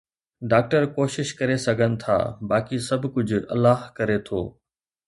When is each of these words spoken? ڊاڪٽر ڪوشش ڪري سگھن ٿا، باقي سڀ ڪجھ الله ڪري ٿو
ڊاڪٽر 0.51 0.83
ڪوشش 0.95 1.29
ڪري 1.39 1.57
سگھن 1.65 1.91
ٿا، 2.01 2.17
باقي 2.49 2.77
سڀ 2.87 3.01
ڪجھ 3.13 3.35
الله 3.53 3.79
ڪري 3.97 4.17
ٿو 4.27 4.41